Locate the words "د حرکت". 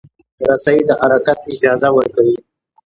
0.89-1.39